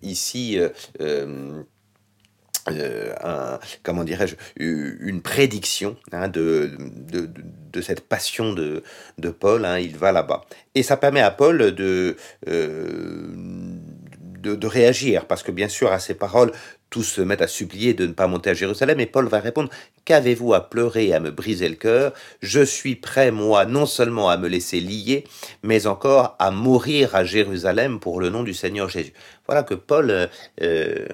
ici... 0.01 0.59
comment 3.83 4.03
dirais-je, 4.03 4.35
une 4.57 5.21
prédiction 5.21 5.97
hein, 6.11 6.29
de, 6.29 6.71
cette 7.81 8.01
passion 8.01 8.53
de 8.53 9.29
Paul. 9.29 9.67
il 9.81 9.97
va 9.97 10.11
là-bas. 10.11 10.45
Et 10.75 10.83
ça 10.83 10.97
permet 10.97 11.21
à 11.21 11.31
Paul 11.31 11.73
de, 11.75 12.15
de, 14.43 14.67
réagir, 14.67 15.25
parce 15.25 15.43
que 15.43 15.51
bien 15.51 15.69
sûr, 15.69 15.91
à 15.91 15.99
ces 15.99 16.13
paroles, 16.13 16.51
tous 16.89 17.03
se 17.03 17.21
mettent 17.21 17.41
à 17.41 17.47
supplier 17.47 17.93
de 17.93 18.05
ne 18.05 18.11
pas 18.11 18.27
monter 18.27 18.51
à 18.51 18.53
Jérusalem, 18.53 18.99
et 18.99 19.05
Paul 19.05 19.27
va 19.27 19.39
répondre, 19.39 19.69
Qu'avez-vous 20.05 20.53
à 20.53 20.69
pleurer 20.69 21.13
à 21.13 21.21
me 21.21 21.31
briser 21.31 21.69
le 21.69 21.75
cœur? 21.75 22.11
Je 22.41 22.59
suis 22.59 22.95
prêt, 22.95 23.31
moi, 23.31 23.65
non 23.65 23.85
seulement 23.85 24.29
à 24.29 24.35
me 24.35 24.49
laisser 24.49 24.81
lier, 24.81 25.23
mais 25.63 25.87
encore 25.87 26.35
à 26.39 26.51
mourir 26.51 27.15
à 27.15 27.23
Jérusalem 27.23 28.01
pour 28.01 28.19
le 28.19 28.29
nom 28.29 28.43
du 28.43 28.53
Seigneur 28.53 28.89
Jésus. 28.89 29.13
Voilà 29.47 29.63
que 29.63 29.75
Paul 29.75 30.11
euh, 30.11 30.27
euh, 30.61 31.05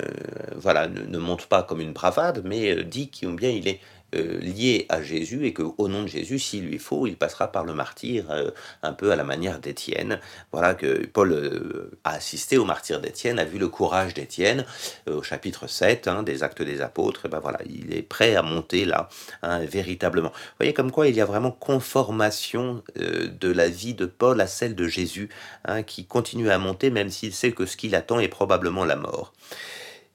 voilà, 0.56 0.88
ne, 0.88 1.18
monte 1.20 1.46
pas 1.46 1.62
comme 1.62 1.82
une 1.82 1.94
bravade, 1.94 2.42
mais 2.46 2.76
euh, 2.76 2.84
dit 2.84 3.10
qu'il 3.10 3.30
bien 3.36 3.50
il 3.50 3.68
est 3.68 3.80
euh, 4.16 4.40
lié 4.40 4.86
à 4.90 5.02
Jésus 5.02 5.46
et 5.46 5.54
que 5.54 5.64
au 5.78 5.88
nom 5.88 6.04
de 6.04 6.08
Jésus, 6.08 6.40
s'il 6.40 6.66
lui 6.66 6.80
faut, 6.80 7.06
il 7.06 7.16
passera 7.16 7.52
par 7.52 7.64
le 7.64 7.74
martyr, 7.74 8.26
euh, 8.32 8.52
un 8.82 8.94
peu 8.94 9.12
à 9.12 9.16
la 9.16 9.24
manière 9.24 9.60
d'Étienne. 9.60 10.20
Voilà 10.52 10.74
que 10.74 11.06
Paul 11.06 11.32
euh, 11.32 11.92
a 12.04 12.14
assisté 12.14 12.58
au 12.58 12.66
martyr 12.66 13.02
d'Étienne, 13.02 13.38
a 13.38 13.46
vu 13.46 13.60
le 13.60 13.68
courage 13.68 14.14
d'Étienne 14.14 14.66
au 15.10 15.22
chapitre 15.22 15.68
7 15.68 16.08
hein, 16.08 16.24
des 16.24 16.44
Actes 16.44 16.62
des 16.62 16.82
Apôtres. 16.82 17.28
Et 17.28 17.30
ben 17.30 17.40
voilà, 17.40 17.60
il 17.66 17.94
est 17.94 18.02
prêt 18.02 18.36
à 18.36 18.42
monter 18.42 18.86
là, 18.86 19.10
hein, 19.44 19.60
véritablement. 19.60 20.30
Vous 20.30 20.56
voyez 20.60 20.74
comme 20.74 20.92
quoi 20.92 21.08
il 21.08 21.16
y 21.16 21.22
a 21.22 21.26
vraiment 21.26 21.52
conformation 21.52 22.84
de 22.96 23.52
la 23.52 23.70
vie 23.70 23.94
de 23.94 24.06
Paul 24.06 24.42
à 24.42 24.48
celle 24.48 24.76
de 24.76 24.88
Jésus, 24.88 25.30
hein, 25.66 25.84
qui 25.84 26.06
continue 26.06 26.50
à 26.50 26.58
monter 26.58 26.90
même 26.90 27.10
s'il 27.10 27.34
sait 27.34 27.52
que 27.52 27.66
ce 27.66 27.78
qu'il 27.78 27.96
attend 27.96 28.20
est 28.20 28.28
probablement 28.28 28.86
la 28.86 28.96
mort. 28.96 29.34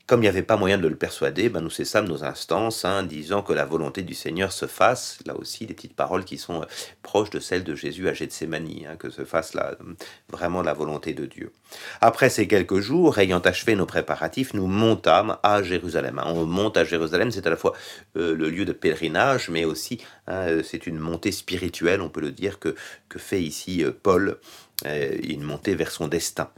Comme 0.07 0.21
il 0.21 0.25
n'y 0.25 0.29
avait 0.29 0.43
pas 0.43 0.59
moyen 0.59 0.77
de 0.77 0.87
le 0.87 0.97
persuader, 0.97 1.49
ben 1.49 1.63
nous 1.63 1.71
cessâmes 1.71 2.07
nos 2.07 2.25
instances, 2.25 2.85
hein, 2.85 3.05
disant 3.05 3.41
que 3.41 3.55
la 3.55 3.65
volonté 3.65 4.03
du 4.03 4.13
Seigneur 4.13 4.53
se 4.53 4.67
fasse. 4.67 5.19
Là 5.25 5.35
aussi, 5.35 5.65
des 5.65 5.73
petites 5.73 5.97
paroles 5.97 6.27
qui 6.27 6.37
sont 6.37 6.61
euh, 6.61 6.67
proches 7.03 7.31
de 7.31 7.41
celles 7.41 7.65
de 7.65 7.75
Jésus 7.75 8.07
à 8.07 8.13
Gethsemane, 8.13 8.69
hein, 8.87 8.97
que 8.97 9.09
se 9.09 9.25
fasse 9.25 9.55
là, 9.55 9.79
vraiment 10.29 10.61
la 10.61 10.75
volonté 10.75 11.15
de 11.15 11.25
Dieu. 11.25 11.53
Après 12.03 12.29
ces 12.29 12.47
quelques 12.47 12.81
jours, 12.81 13.19
ayant 13.19 13.39
achevé 13.39 13.77
nos 13.77 13.87
préparatifs, 13.87 14.53
nous 14.53 14.67
montâmes 14.67 15.39
à 15.43 15.63
Jérusalem. 15.63 16.19
Hein. 16.19 16.27
On 16.27 16.45
monte 16.45 16.77
à 16.77 16.85
Jérusalem, 16.85 17.31
c'est 17.31 17.47
à 17.47 17.51
la 17.51 17.57
fois 17.57 17.73
euh, 18.19 18.37
le 18.37 18.51
lieu 18.51 18.67
de 18.67 18.73
pèlerinage, 18.73 19.49
mais 19.49 19.65
aussi 19.65 20.05
euh, 20.29 20.63
c'est 20.63 20.87
une 20.87 20.99
montée 20.99 21.33
spirituelle, 21.33 22.03
on 22.03 22.11
peut 22.11 22.21
le 22.21 22.31
dire, 22.31 22.59
que, 22.59 22.75
que 23.09 23.19
fait 23.19 23.41
ici 23.41 23.83
Paul, 24.03 24.39
une 24.85 25.43
montée 25.43 25.75
vers 25.75 25.91
son 25.91 26.09
destin. 26.09 26.51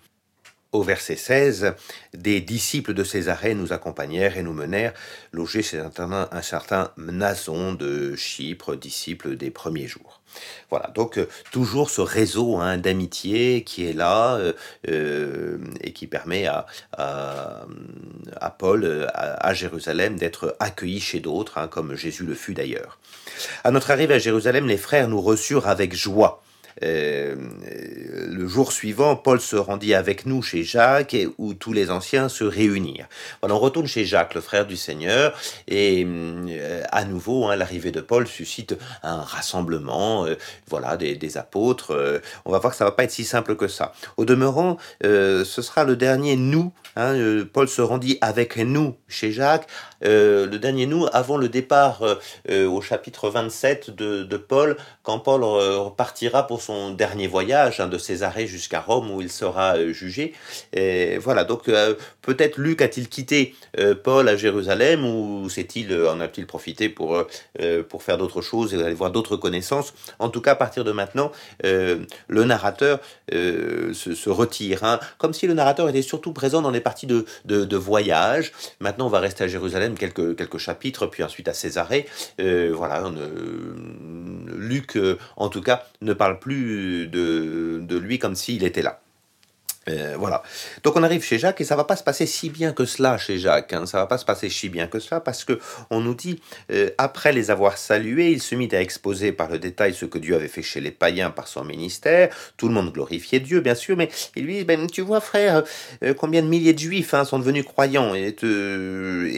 Au 0.73 0.83
verset 0.83 1.17
16, 1.17 1.75
des 2.13 2.41
disciples 2.41 2.93
de 2.93 3.05
Césarée 3.05 3.55
nous 3.55 3.73
accompagnèrent 3.73 4.37
et 4.37 4.43
nous 4.43 4.53
menèrent 4.53 4.93
loger 5.33 5.63
chez 5.63 5.79
un, 5.79 6.43
certain 6.43 6.91
Nason 6.99 7.73
de 7.73 8.17
Chypre, 8.17 8.75
disciple 8.75 9.37
des 9.37 9.51
premiers 9.51 9.87
jours. 9.87 10.21
Voilà, 10.69 10.91
donc 10.95 11.19
euh, 11.19 11.29
toujours 11.53 11.89
ce 11.89 12.01
réseau 12.01 12.57
hein, 12.57 12.79
d'amitié 12.79 13.63
qui 13.63 13.89
est 13.89 13.93
là 13.93 14.35
euh, 14.35 14.53
euh, 14.89 15.59
et 15.81 15.93
qui 15.93 16.09
permet 16.09 16.47
à, 16.47 16.67
à, 16.99 18.51
Paul, 18.51 19.09
à, 19.15 19.55
Jérusalem, 19.55 20.17
d'être 20.17 20.57
accueilli 20.59 21.01
chez 21.01 21.21
d'autres, 21.21 21.59
hein, 21.59 21.69
comme 21.69 21.95
Jésus 21.95 22.25
le 22.25 22.35
fut 22.35 22.55
d'ailleurs. 22.55 22.99
À 23.65 23.71
notre 23.71 23.93
arrivée 23.93 24.15
à 24.15 24.19
Jérusalem, 24.19 24.67
les 24.67 24.79
frères 24.79 25.09
nous 25.09 25.21
reçurent 25.21 25.69
avec 25.69 25.95
joie 25.95 26.43
le 28.37 28.47
jour 28.47 28.71
suivant, 28.71 29.17
Paul 29.17 29.41
se 29.41 29.57
rendit 29.57 29.95
avec 29.95 30.27
nous 30.27 30.43
chez 30.43 30.63
Jacques, 30.63 31.15
et, 31.15 31.29
où 31.39 31.55
tous 31.55 31.73
les 31.73 31.91
anciens 31.91 32.29
se 32.29 32.45
réunirent. 32.45 33.09
Voilà, 33.41 33.55
on 33.55 33.59
retourne 33.59 33.87
chez 33.87 34.05
Jacques, 34.05 34.35
le 34.35 34.41
frère 34.41 34.67
du 34.67 34.77
Seigneur, 34.77 35.33
et 35.67 36.07
euh, 36.07 36.83
à 36.93 37.05
nouveau, 37.05 37.47
hein, 37.47 37.57
l'arrivée 37.57 37.93
de 37.93 38.01
Paul 38.01 38.27
suscite 38.27 38.77
un 39.03 39.23
rassemblement, 39.23 40.27
euh, 40.27 40.35
voilà, 40.69 40.97
des, 40.97 41.37
apôtres. 41.37 42.23
on 42.45 42.53
va 42.53 42.59
voir 42.59 42.73
que 42.73 42.79
ça 42.79 42.85
va 42.85 42.93
pas 42.93 43.05
être 43.05 43.11
si 43.11 43.25
simple 43.25 43.57
que 43.57 43.69
ça. 43.69 43.93
Au 44.17 44.25
demeurant, 44.25 44.77
ce 45.03 45.45
sera 45.45 45.85
le 45.85 45.97
dernier 45.97 46.37
nous. 46.37 46.73
Hein, 46.95 47.45
Paul 47.53 47.69
se 47.69 47.83
rendit 47.83 48.17
avec 48.21 48.57
nous 48.57 48.95
chez 49.09 49.33
Jacques, 49.33 49.67
le 50.03 50.57
dernier 50.57 50.87
nous 50.87 51.07
avant 51.13 51.37
le 51.37 51.49
départ 51.49 52.03
au 52.49 52.81
chapitre 52.81 53.29
27 53.29 53.91
de, 53.91 54.37
Paul, 54.37 54.77
quand 55.03 55.19
Paul 55.19 55.43
repartira 55.43 56.47
pour 56.47 56.63
son 56.63 56.93
dernier 56.93 57.27
voyage 57.27 57.81
hein, 57.81 57.89
de 57.89 57.99
Jusqu'à 58.37 58.81
Rome 58.81 59.11
où 59.11 59.21
il 59.21 59.31
sera 59.31 59.93
jugé. 59.93 60.35
Et 60.73 61.19
voilà, 61.19 61.45
donc 61.45 61.71
peut-être 62.23 62.59
Luc 62.59 62.83
a-t-il 62.83 63.09
quitté 63.09 63.55
Paul 64.05 64.29
à 64.29 64.37
Jérusalem 64.37 65.05
ou 65.05 65.49
s'est-il 65.49 65.95
en 65.95 66.21
a-t-il 66.21 66.47
profité 66.47 66.89
pour, 66.89 67.25
pour 67.89 68.03
faire 68.03 68.19
d'autres 68.19 68.43
choses 68.43 68.75
et 68.75 68.83
aller 68.83 68.95
voir 68.95 69.11
d'autres 69.11 69.37
connaissances? 69.37 69.95
En 70.19 70.29
tout 70.29 70.41
cas, 70.41 70.53
à 70.53 70.55
partir 70.55 70.85
de 70.85 70.93
maintenant, 70.93 71.33
le 71.63 72.45
narrateur 72.45 73.01
se, 73.31 74.29
retire, 74.29 75.01
comme 75.19 75.33
si 75.33 75.47
le 75.47 75.55
narrateur 75.55 75.89
était 75.89 76.03
surtout 76.03 76.33
présent 76.33 76.63
dans 76.63 76.71
les 76.71 76.81
parties 76.81 77.07
de, 77.07 77.25
de, 77.45 77.77
voyage. 77.77 78.53
Maintenant, 78.81 79.07
on 79.07 79.11
va 79.11 79.21
rester 79.21 79.45
à 79.45 79.49
Jérusalem 79.49 79.97
quelques, 79.97 80.37
quelques 80.37 80.59
chapitres, 80.59 81.07
puis 81.07 81.23
ensuite 81.23 81.49
à 81.49 81.55
Césarée. 81.55 82.07
voilà, 82.39 83.05
Luc, 84.55 84.99
en 85.37 85.49
tout 85.49 85.63
cas, 85.63 85.85
ne 86.01 86.13
parle 86.13 86.39
plus 86.39 87.09
de, 87.09 87.81
de 87.83 87.97
lui 87.97 88.19
comme 88.19 88.35
s'il 88.35 88.65
était 88.65 88.83
là. 88.83 89.01
Euh, 89.89 90.17
voilà. 90.19 90.43
Donc 90.83 90.97
on 90.97 91.03
arrive 91.05 91.23
chez 91.23 91.39
Jacques 91.39 91.61
et 91.61 91.65
ça 91.65 91.77
va 91.77 91.85
pas 91.85 91.95
se 91.95 92.03
passer 92.03 92.27
si 92.27 92.51
bien 92.51 92.73
que 92.73 92.85
cela 92.85 93.19
chez 93.19 93.39
Jacques. 93.39 93.73
Hein. 93.73 93.87
Ça 93.87 93.99
va 93.99 94.07
pas 94.07 94.19
se 94.19 94.25
passer 94.25 94.49
si 94.49 94.69
bien 94.69 94.89
que 94.89 94.99
cela 94.99 95.21
parce 95.21 95.45
que 95.45 95.61
on 95.91 96.01
nous 96.01 96.15
dit 96.15 96.41
euh, 96.73 96.91
après 96.99 97.33
les 97.33 97.53
avoir 97.53 97.79
salués, 97.79 98.33
il 98.33 98.43
se 98.43 98.57
mit 98.57 98.69
à 98.73 98.81
exposer 98.81 99.31
par 99.31 99.49
le 99.49 99.59
détail 99.59 99.95
ce 99.95 100.05
que 100.05 100.19
Dieu 100.19 100.35
avait 100.35 100.49
fait 100.49 100.63
chez 100.63 100.81
les 100.81 100.91
païens 100.91 101.31
par 101.31 101.47
son 101.47 101.65
ministère. 101.65 102.31
Tout 102.57 102.67
le 102.67 102.75
monde 102.75 102.93
glorifiait 102.93 103.39
Dieu 103.39 103.61
bien 103.61 103.77
sûr, 103.77 103.97
mais 103.97 104.09
il 104.35 104.45
lui 104.45 104.59
dit 104.59 104.65
ben 104.65 104.89
tu 104.89 105.03
vois 105.03 105.21
frère 105.21 105.63
euh, 106.03 106.15
combien 106.15 106.43
de 106.43 106.49
milliers 106.49 106.73
de 106.73 106.79
juifs 106.81 107.15
hein, 107.15 107.25
sont 107.25 107.39
devenus 107.39 107.65
croyants 107.65 108.15
et, 108.15 108.35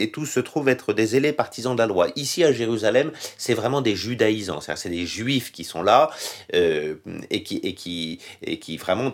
et 0.01 0.11
tous 0.11 0.25
se 0.25 0.39
trouvent 0.39 0.69
être 0.69 0.93
des 0.93 1.07
zélés 1.07 1.31
partisans 1.31 1.75
de 1.75 1.79
la 1.79 1.87
loi. 1.87 2.07
Ici 2.15 2.43
à 2.43 2.51
Jérusalem, 2.51 3.11
c'est 3.37 3.53
vraiment 3.53 3.81
des 3.81 3.95
judaïsants, 3.95 4.61
c'est 4.61 4.89
des 4.89 5.05
juifs 5.05 5.51
qui 5.51 5.63
sont 5.63 5.83
là 5.83 6.09
et 6.53 7.43
qui 7.43 7.57
et 7.57 7.75
qui 7.75 8.19
et 8.41 8.57
qui 8.57 8.77
vraiment 8.77 9.13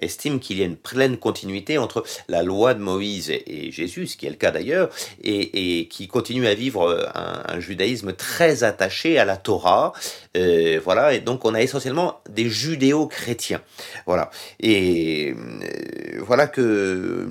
estiment 0.00 0.38
qu'il 0.56 0.60
il 0.60 0.60
y 0.60 0.62
a 0.62 0.66
une 0.66 0.76
pleine 0.76 1.18
continuité 1.18 1.76
entre 1.76 2.02
la 2.28 2.42
loi 2.42 2.72
de 2.74 2.80
Moïse 2.80 3.30
et, 3.30 3.70
Jésus, 3.70 4.06
ce 4.06 4.16
qui 4.16 4.26
est 4.26 4.30
le 4.30 4.36
cas 4.36 4.50
d'ailleurs, 4.50 4.88
et, 5.22 5.86
qui 5.88 6.08
continue 6.08 6.46
à 6.46 6.54
vivre 6.54 6.88
euh, 6.88 7.04
un, 7.14 7.60
judaïsme 7.60 8.12
très 8.12 8.64
attaché 8.64 9.18
à 9.18 9.24
la 9.24 9.36
Torah. 9.36 9.92
Euh, 10.36 10.80
voilà, 10.82 11.14
et 11.14 11.20
donc 11.20 11.44
on 11.44 11.54
a 11.54 11.60
essentiellement 11.60 12.20
des 12.28 12.48
judéo-chrétiens. 12.48 13.60
Voilà, 14.06 14.30
et 14.60 15.34
euh, 15.34 16.20
voilà 16.20 16.46
que 16.46 17.28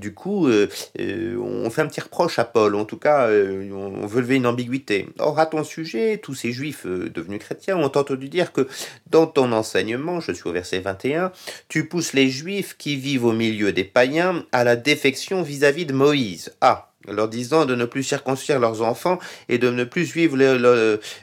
du 0.00 0.14
coup, 0.14 0.48
on 0.48 1.70
fait 1.70 1.82
un 1.82 1.86
petit 1.86 2.00
reproche 2.00 2.38
à 2.38 2.44
Paul, 2.44 2.74
en 2.74 2.84
tout 2.84 2.96
cas, 2.96 3.28
on 3.28 4.06
veut 4.06 4.20
lever 4.22 4.36
une 4.36 4.46
ambiguïté. 4.46 5.08
Or, 5.18 5.38
à 5.38 5.46
ton 5.46 5.62
sujet, 5.62 6.18
tous 6.22 6.34
ces 6.34 6.52
juifs 6.52 6.86
devenus 6.86 7.40
chrétiens 7.40 7.76
ont 7.76 7.84
entendu 7.84 8.28
dire 8.28 8.52
que 8.52 8.66
dans 9.08 9.26
ton 9.26 9.52
enseignement, 9.52 10.20
je 10.20 10.32
suis 10.32 10.48
au 10.48 10.52
verset 10.52 10.80
21, 10.80 11.32
tu 11.68 11.86
pousses 11.86 12.14
les 12.14 12.28
juifs 12.28 12.39
qui 12.78 12.96
vivent 12.96 13.24
au 13.24 13.32
milieu 13.32 13.72
des 13.72 13.84
païens 13.84 14.44
à 14.52 14.64
la 14.64 14.76
défection 14.76 15.42
vis-à-vis 15.42 15.86
de 15.86 15.92
Moïse. 15.92 16.52
Ah, 16.60 16.90
leur 17.08 17.28
disant 17.28 17.66
de 17.66 17.74
ne 17.74 17.84
plus 17.84 18.02
circoncire 18.02 18.60
leurs 18.60 18.82
enfants 18.82 19.18
et 19.48 19.58
de 19.58 19.70
ne 19.70 19.84
plus 19.84 20.06
suivre 20.06 20.36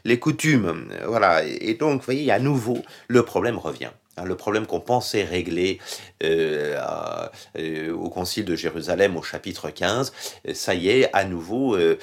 les, 0.06 0.20
coutumes. 0.20 0.88
Voilà. 1.06 1.44
Et 1.46 1.76
donc, 1.76 2.02
vous 2.02 2.06
voyez, 2.06 2.32
à 2.32 2.40
nouveau, 2.40 2.84
le 3.08 3.24
problème 3.24 3.58
revient. 3.58 3.92
Hein, 4.18 4.26
le 4.26 4.36
problème 4.36 4.66
qu'on 4.66 4.80
pensait 4.80 5.24
régler 5.24 5.80
euh, 6.24 6.78
euh, 7.58 7.94
au 7.94 8.10
Concile 8.10 8.46
de 8.46 8.56
Jérusalem 8.56 9.16
au 9.16 9.22
chapitre 9.22 9.70
15, 9.70 10.12
ça 10.54 10.74
y 10.74 10.90
est, 10.90 11.10
à 11.14 11.24
nouveau, 11.24 11.76
euh, 11.76 11.98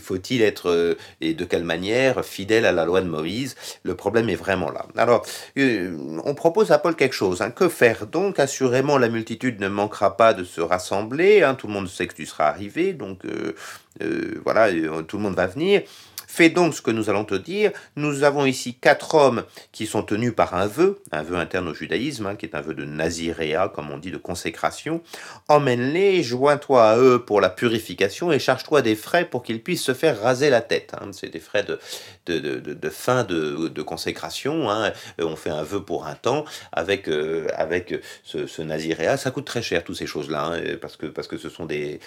faut-il 0.00 0.42
être, 0.42 0.96
et 1.20 1.34
de 1.34 1.44
quelle 1.44 1.64
manière, 1.64 2.24
fidèle 2.24 2.64
à 2.66 2.72
la 2.72 2.84
loi 2.84 3.00
de 3.00 3.08
Moïse? 3.08 3.56
Le 3.82 3.94
problème 3.94 4.28
est 4.28 4.36
vraiment 4.36 4.70
là. 4.70 4.86
Alors, 4.96 5.26
on 5.56 6.34
propose 6.34 6.70
à 6.70 6.78
Paul 6.78 6.94
quelque 6.94 7.14
chose. 7.14 7.42
Hein. 7.42 7.50
Que 7.50 7.68
faire? 7.68 8.06
Donc 8.06 8.38
Assurément, 8.38 8.98
la 8.98 9.08
multitude 9.08 9.60
ne 9.60 9.68
manquera 9.68 10.16
pas 10.16 10.34
de 10.34 10.44
se 10.44 10.60
rassembler. 10.60 11.42
Hein. 11.42 11.54
Tout 11.54 11.66
le 11.66 11.72
monde 11.72 11.88
sait 11.88 12.06
que 12.06 12.14
tu 12.14 12.26
seras 12.26 12.46
arrivé, 12.46 12.92
donc 12.92 13.22
voilà, 14.44 14.70
tout 15.06 15.16
le 15.16 15.22
monde 15.22 15.34
va 15.34 15.46
venir. 15.46 15.82
Fais 16.34 16.48
donc 16.48 16.72
ce 16.72 16.80
que 16.80 16.90
nous 16.90 17.10
allons 17.10 17.26
te 17.26 17.34
dire. 17.34 17.72
Nous 17.94 18.22
avons 18.22 18.46
ici 18.46 18.72
quatre 18.72 19.16
hommes 19.16 19.44
qui 19.70 19.84
sont 19.84 20.02
tenus 20.02 20.34
par 20.34 20.54
un 20.54 20.66
vœu, 20.66 20.98
un 21.10 21.22
vœu 21.22 21.36
interne 21.36 21.68
au 21.68 21.74
judaïsme, 21.74 22.24
hein, 22.24 22.36
qui 22.36 22.46
est 22.46 22.54
un 22.54 22.62
vœu 22.62 22.72
de 22.72 22.86
naziréa, 22.86 23.68
comme 23.68 23.90
on 23.90 23.98
dit, 23.98 24.10
de 24.10 24.16
consécration. 24.16 25.02
Emmène-les, 25.48 26.22
joins-toi 26.22 26.88
à 26.88 26.96
eux 26.96 27.22
pour 27.22 27.42
la 27.42 27.50
purification 27.50 28.32
et 28.32 28.38
charge-toi 28.38 28.80
des 28.80 28.96
frais 28.96 29.26
pour 29.26 29.42
qu'ils 29.42 29.62
puissent 29.62 29.82
se 29.82 29.92
faire 29.92 30.22
raser 30.22 30.48
la 30.48 30.62
tête. 30.62 30.94
Hein. 30.98 31.10
C'est 31.12 31.28
des 31.28 31.38
frais 31.38 31.64
de, 31.64 32.88
fin 32.88 33.24
de, 33.24 33.82
consécration. 33.82 34.70
Hein. 34.70 34.94
On 35.18 35.36
fait 35.36 35.50
un 35.50 35.64
vœu 35.64 35.84
pour 35.84 36.06
un 36.06 36.14
temps 36.14 36.46
avec, 36.72 37.08
euh, 37.08 37.46
ce, 38.24 38.62
naziréa. 38.62 39.18
Ça 39.18 39.32
coûte 39.32 39.44
très 39.44 39.60
cher, 39.60 39.84
toutes 39.84 39.98
ces 39.98 40.06
choses-là, 40.06 40.52
parce, 40.80 40.96
que, 40.96 41.04
parce 41.04 41.28
que 41.28 41.36
ce 41.36 41.50
sont 41.50 41.66
des, 41.66 42.00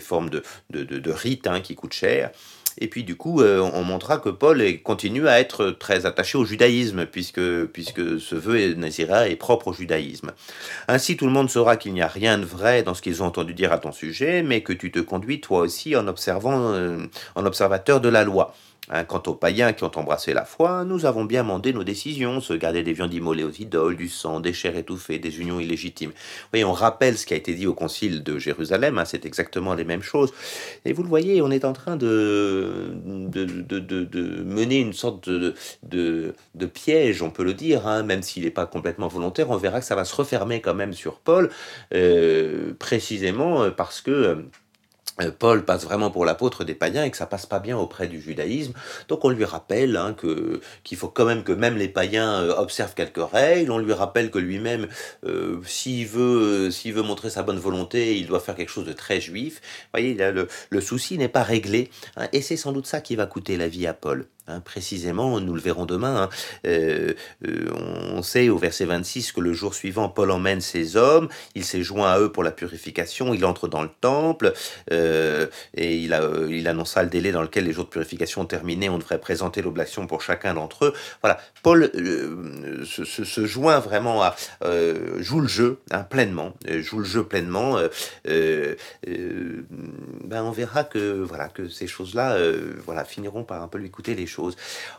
formes 0.00 0.30
de, 0.30 0.42
de 0.70 1.10
rites 1.10 1.46
qui 1.62 1.74
coûtent 1.74 1.92
cher. 1.92 2.30
Et 2.78 2.88
puis 2.88 3.04
du 3.04 3.16
coup, 3.16 3.40
euh, 3.40 3.60
on 3.72 3.82
montrera 3.84 4.18
que 4.18 4.28
Paul 4.28 4.62
continue 4.82 5.28
à 5.28 5.40
être 5.40 5.70
très 5.70 6.06
attaché 6.06 6.36
au 6.36 6.44
judaïsme, 6.44 7.06
puisque, 7.06 7.40
ce 7.40 8.34
vœu 8.34 8.74
Nazira 8.74 9.28
est 9.28 9.36
propre 9.36 9.68
au 9.68 9.72
judaïsme. 9.72 10.32
Ainsi, 10.88 11.16
tout 11.16 11.26
le 11.26 11.32
monde 11.32 11.50
saura 11.50 11.76
qu'il 11.76 11.94
n'y 11.94 12.02
a 12.02 12.08
rien 12.08 12.38
de 12.38 12.44
vrai 12.44 12.82
dans 12.82 12.94
ce 12.94 13.02
qu'ils 13.02 13.22
ont 13.22 13.26
entendu 13.26 13.54
dire 13.54 13.72
à 13.72 13.78
ton 13.78 13.92
sujet, 13.92 14.42
mais 14.42 14.62
que 14.62 14.72
tu 14.72 14.90
te 14.90 14.98
conduis 14.98 15.40
toi 15.40 15.60
aussi 15.60 15.96
en 15.96 16.06
observant, 16.06 16.72
euh, 16.72 16.98
en 17.34 17.46
observateur 17.46 18.00
de 18.00 18.08
la 18.08 18.24
loi. 18.24 18.54
Hein, 18.88 19.02
quant 19.02 19.22
aux 19.26 19.34
païens 19.34 19.72
qui 19.72 19.82
ont 19.82 19.90
embrassé 19.96 20.32
la 20.32 20.44
foi, 20.44 20.84
nous 20.84 21.06
avons 21.06 21.24
bien 21.24 21.42
mandé 21.42 21.72
nos 21.72 21.82
décisions, 21.82 22.40
se 22.40 22.52
garder 22.52 22.84
des 22.84 22.92
viandes 22.92 23.12
immolées 23.12 23.42
aux 23.42 23.50
idoles, 23.50 23.96
du 23.96 24.08
sang, 24.08 24.38
des 24.38 24.52
chairs 24.52 24.76
étouffées, 24.76 25.18
des 25.18 25.40
unions 25.40 25.58
illégitimes. 25.58 26.12
voyez, 26.52 26.64
on 26.64 26.72
rappelle 26.72 27.18
ce 27.18 27.26
qui 27.26 27.34
a 27.34 27.36
été 27.36 27.54
dit 27.54 27.66
au 27.66 27.74
concile 27.74 28.22
de 28.22 28.38
Jérusalem, 28.38 28.98
hein, 28.98 29.04
c'est 29.04 29.26
exactement 29.26 29.74
les 29.74 29.84
mêmes 29.84 30.02
choses. 30.02 30.32
Et 30.84 30.92
vous 30.92 31.02
le 31.02 31.08
voyez, 31.08 31.42
on 31.42 31.50
est 31.50 31.64
en 31.64 31.72
train 31.72 31.96
de, 31.96 32.92
de, 33.04 34.44
mener 34.44 34.78
une 34.78 34.92
sorte 34.92 35.28
de, 35.28 35.54
de, 35.82 36.66
piège, 36.66 37.22
on 37.22 37.30
peut 37.30 37.44
le 37.44 37.54
dire, 37.54 37.88
hein, 37.88 38.04
même 38.04 38.22
s'il 38.22 38.44
n'est 38.44 38.50
pas 38.50 38.66
complètement 38.66 39.08
volontaire, 39.08 39.50
on 39.50 39.56
verra 39.56 39.80
que 39.80 39.86
ça 39.86 39.96
va 39.96 40.04
se 40.04 40.14
refermer 40.14 40.60
quand 40.60 40.74
même 40.74 40.92
sur 40.92 41.18
Paul, 41.18 41.50
euh, 41.92 42.72
précisément 42.78 43.68
parce 43.72 44.00
que... 44.00 44.46
Euh, 45.20 45.30
Paul 45.36 45.64
passe 45.64 45.84
vraiment 45.84 46.10
pour 46.10 46.24
l'apôtre 46.24 46.64
des 46.64 46.74
païens 46.74 47.04
et 47.04 47.10
que 47.10 47.16
ça 47.16 47.26
passe 47.26 47.46
pas 47.46 47.58
bien 47.58 47.76
auprès 47.76 48.06
du 48.08 48.20
judaïsme. 48.20 48.72
Donc 49.08 49.24
on 49.24 49.30
lui 49.30 49.44
rappelle 49.44 49.96
hein, 49.96 50.14
que 50.14 50.60
qu'il 50.84 50.98
faut 50.98 51.08
quand 51.08 51.24
même 51.24 51.42
que 51.42 51.52
même 51.52 51.76
les 51.76 51.88
païens 51.88 52.42
euh, 52.42 52.54
observent 52.56 52.94
quelques 52.94 53.24
règles. 53.30 53.70
On 53.70 53.78
lui 53.78 53.92
rappelle 53.92 54.30
que 54.30 54.38
lui-même, 54.38 54.88
euh, 55.24 55.60
s'il 55.64 56.06
veut, 56.06 56.70
s'il 56.70 56.92
veut 56.92 57.02
montrer 57.02 57.30
sa 57.30 57.42
bonne 57.42 57.58
volonté, 57.58 58.18
il 58.18 58.26
doit 58.26 58.40
faire 58.40 58.56
quelque 58.56 58.70
chose 58.70 58.86
de 58.86 58.92
très 58.92 59.20
juif. 59.20 59.60
Vous 59.60 60.00
voyez, 60.00 60.14
le, 60.14 60.48
le 60.70 60.80
souci 60.80 61.18
n'est 61.18 61.28
pas 61.28 61.42
réglé. 61.42 61.90
Hein, 62.16 62.28
et 62.32 62.42
c'est 62.42 62.56
sans 62.56 62.72
doute 62.72 62.86
ça 62.86 63.00
qui 63.00 63.16
va 63.16 63.26
coûter 63.26 63.56
la 63.56 63.68
vie 63.68 63.86
à 63.86 63.94
Paul. 63.94 64.26
Hein, 64.48 64.60
précisément, 64.60 65.40
nous 65.40 65.54
le 65.54 65.60
verrons 65.60 65.86
demain, 65.86 66.22
hein. 66.22 66.28
euh, 66.66 67.14
euh, 67.48 67.68
on 68.14 68.22
sait 68.22 68.48
au 68.48 68.58
verset 68.58 68.84
26 68.84 69.32
que 69.32 69.40
le 69.40 69.52
jour 69.52 69.74
suivant, 69.74 70.08
Paul 70.08 70.30
emmène 70.30 70.60
ses 70.60 70.96
hommes, 70.96 71.28
il 71.56 71.64
s'est 71.64 71.82
joint 71.82 72.12
à 72.12 72.20
eux 72.20 72.30
pour 72.30 72.44
la 72.44 72.52
purification, 72.52 73.34
il 73.34 73.44
entre 73.44 73.66
dans 73.66 73.82
le 73.82 73.90
temple, 74.00 74.52
euh, 74.92 75.48
et 75.74 75.96
il, 75.96 76.14
a, 76.14 76.20
il 76.48 76.68
annonça 76.68 77.02
le 77.02 77.08
délai 77.08 77.32
dans 77.32 77.42
lequel 77.42 77.64
les 77.64 77.72
jours 77.72 77.86
de 77.86 77.90
purification 77.90 78.42
ont 78.42 78.46
terminé, 78.46 78.88
on 78.88 78.98
devrait 78.98 79.18
présenter 79.18 79.62
l'oblation 79.62 80.06
pour 80.06 80.22
chacun 80.22 80.54
d'entre 80.54 80.84
eux. 80.84 80.94
Voilà, 81.22 81.40
Paul 81.64 81.90
se, 82.84 83.46
joint 83.46 83.80
vraiment 83.80 84.22
à, 84.22 84.36
joue 85.18 85.40
le 85.40 85.48
jeu 85.48 85.80
hein, 85.90 86.04
pleinement, 86.04 86.52
joue 86.68 87.00
le 87.00 87.04
jeu 87.04 87.24
pleinement. 87.24 87.80
ben 88.24 88.76
on 90.44 90.52
verra 90.52 90.84
que, 90.84 91.20
voilà, 91.20 91.48
que 91.48 91.68
ces 91.68 91.88
choses-là 91.88 92.38
voilà, 92.84 93.04
finiront 93.04 93.42
par 93.42 93.60
un 93.60 93.66
peu 93.66 93.78
lui 93.78 93.90
coûter 93.90 94.14
les 94.14 94.26
choses 94.26 94.35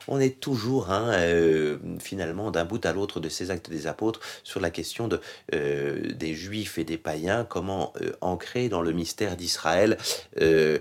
on 0.07 0.19
est 0.19 0.39
toujours, 0.39 0.91
hein, 0.91 1.11
euh, 1.13 1.77
finalement, 1.99 2.51
d'un 2.51 2.65
bout 2.65 2.85
à 2.85 2.93
l'autre 2.93 3.19
de 3.19 3.29
ces 3.29 3.51
actes 3.51 3.69
des 3.69 3.87
apôtres 3.87 4.19
sur 4.43 4.59
la 4.59 4.69
question 4.69 5.07
de, 5.07 5.19
euh, 5.53 6.13
des 6.13 6.33
juifs 6.33 6.77
et 6.77 6.83
des 6.83 6.97
païens, 6.97 7.45
comment 7.47 7.93
euh, 8.01 8.11
ancrer 8.21 8.69
dans 8.69 8.81
le 8.81 8.91
mystère 8.91 9.35
d'Israël 9.35 9.97
le, 10.37 10.79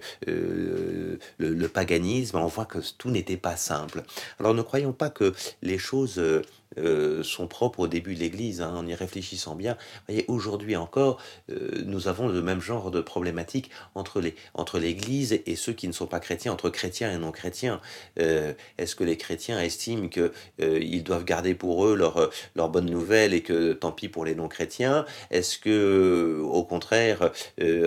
paganisme. 1.72 2.38
On 2.38 2.46
voit 2.46 2.64
que 2.64 2.78
tout 2.96 3.10
n'était 3.10 3.36
pas 3.36 3.56
simple. 3.56 4.02
Alors 4.40 4.54
ne 4.54 4.62
croyons 4.62 4.92
pas 4.92 5.10
que 5.10 5.34
les 5.62 5.78
choses 5.78 6.20
euh, 6.78 7.22
sont 7.22 7.46
propres 7.46 7.80
au 7.80 7.88
début 7.88 8.14
de 8.14 8.20
l'Église, 8.20 8.60
hein, 8.60 8.74
en 8.76 8.86
y 8.86 8.94
réfléchissant 8.94 9.54
bien. 9.54 9.76
voyez, 10.08 10.24
aujourd'hui 10.28 10.76
encore, 10.76 11.18
euh, 11.50 11.82
nous 11.86 12.08
avons 12.08 12.28
le 12.28 12.42
même 12.42 12.60
genre 12.60 12.90
de 12.90 13.00
problématique 13.00 13.70
entre 13.94 14.20
les 14.20 14.34
entre 14.54 14.78
l'Église 14.78 15.40
et 15.46 15.56
ceux 15.56 15.72
qui 15.72 15.88
ne 15.88 15.92
sont 15.92 16.06
pas 16.06 16.20
chrétiens, 16.20 16.52
entre 16.52 16.68
chrétiens 16.68 17.12
et 17.12 17.18
non 17.18 17.32
chrétiens. 17.32 17.80
Euh, 18.18 18.52
est-ce 18.78 18.94
que 18.94 19.04
les 19.04 19.16
chrétiens 19.16 19.60
estiment 19.60 20.08
que 20.08 20.32
ils 20.58 21.02
doivent 21.02 21.24
garder 21.24 21.54
pour 21.54 21.86
eux 21.86 21.96
leur 21.96 22.30
leur 22.54 22.68
bonne 22.68 22.90
nouvelle 22.90 23.32
et 23.32 23.42
que 23.42 23.72
tant 23.72 23.92
pis 23.92 24.08
pour 24.08 24.24
les 24.24 24.34
non 24.34 24.48
chrétiens 24.48 25.06
Est-ce 25.30 25.58
que 25.58 26.40
au 26.42 26.64
contraire, 26.64 27.30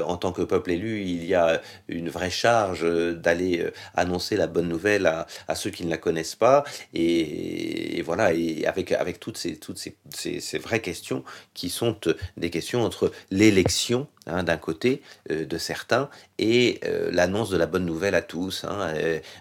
en 0.06 0.18
tant 0.18 0.32
que 0.32 0.42
peuple 0.42 0.72
élu, 0.72 1.02
il 1.02 1.26
y 1.26 1.36
a 1.36 1.62
une 1.88 2.10
vraie 2.10 2.30
charge 2.30 2.86
d'aller 3.16 3.70
annoncer 3.96 4.36
la 4.36 4.48
bonne 4.48 4.68
nouvelle 4.68 5.06
à, 5.06 5.56
ceux 5.56 5.70
qui 5.70 5.86
ne 5.86 5.90
la 5.90 5.98
connaissent 5.98 6.36
pas? 6.36 6.64
Et, 6.94 7.98
et 7.98 8.02
voilà 8.02 8.34
et 8.34 8.66
avec, 8.70 8.92
avec 8.92 9.20
toutes, 9.20 9.38
ces, 9.38 10.60
vraies 10.60 10.82
questions 10.82 11.24
qui 11.54 11.70
sont 11.70 11.98
euh, 12.08 12.14
des 12.38 12.50
questions 12.50 12.84
entre 12.84 13.12
l'élection 13.32 14.08
hein, 14.28 14.44
d'un 14.44 14.58
côté 14.58 15.02
euh, 15.32 15.46
de 15.46 15.58
certains 15.58 16.10
et 16.38 16.80
euh, 16.86 17.10
l'annonce 17.12 17.50
de 17.50 17.58
la 17.58 17.66
bonne 17.66 17.86
nouvelle 17.86 18.16
à 18.16 18.22
tous. 18.22 18.64
Hein, 18.64 18.94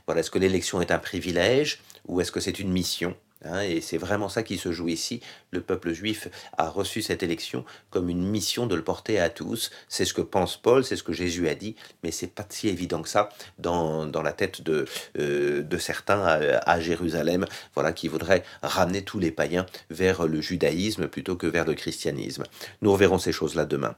voilà, 0.07 0.21
est-ce 0.21 0.31
que 0.31 0.39
l'élection 0.39 0.81
est 0.81 0.91
un 0.91 0.99
privilège 0.99 1.81
ou 2.07 2.21
est-ce 2.21 2.33
que 2.33 2.41
c'est 2.41 2.59
une 2.59 2.71
mission? 2.71 3.15
Hein, 3.45 3.61
et 3.63 3.81
c'est 3.81 3.99
vraiment 3.99 4.29
ça 4.29 4.43
qui 4.43 4.59
se 4.59 4.73
joue 4.73 4.89
ici. 4.89 5.21
Le 5.51 5.61
peuple 5.61 5.93
juif 5.93 6.29
a 6.57 6.69
reçu 6.69 7.03
cette 7.03 7.23
élection 7.23 7.65
comme 7.91 8.09
une 8.09 8.27
mission 8.27 8.67
de 8.67 8.75
le 8.75 8.83
porter 8.83 9.19
à 9.21 9.31
tous. 9.31 9.71
C'est 9.89 10.05
ce 10.05 10.15
que 10.15 10.21
pense 10.21 10.57
Paul, 10.57 10.85
c'est 10.85 10.97
ce 10.97 11.03
que 11.03 11.13
Jésus 11.13 11.49
a 11.49 11.55
dit, 11.55 11.77
mais 12.03 12.11
c'est 12.11 12.27
pas 12.27 12.47
si 12.49 12.69
évident 12.69 13.03
que 13.03 13.09
ça 13.09 13.29
dans, 13.59 14.07
dans 14.07 14.23
la 14.23 14.33
tête 14.33 14.63
de, 14.63 14.87
euh, 15.19 15.63
de 15.63 15.79
certains 15.79 16.23
à, 16.23 16.81
Jérusalem, 16.81 17.47
voilà, 17.75 17.93
qui 17.93 18.09
voudraient 18.09 18.43
ramener 18.63 19.03
tous 19.03 19.19
les 19.19 19.31
païens 19.31 19.67
vers 19.91 20.27
le 20.27 20.41
judaïsme 20.41 21.09
plutôt 21.09 21.37
que 21.37 21.47
vers 21.47 21.65
le 21.65 21.75
christianisme. 21.75 22.45
Nous 22.83 22.93
reverrons 22.93 23.19
ces 23.19 23.33
choses-là 23.33 23.65
demain. 23.65 23.95